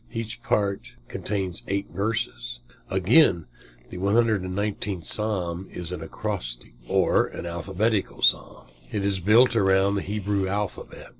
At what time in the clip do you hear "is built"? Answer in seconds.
9.05-9.55